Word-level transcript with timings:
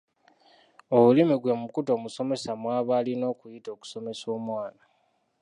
Olulimi 0.95 1.35
gwe 1.41 1.53
mukutu 1.61 1.89
omusomesa 1.97 2.51
mw’aba 2.61 2.93
alina 2.99 3.25
okuyita 3.33 3.69
okusomesa 3.75 4.25
omwana. 4.37 4.83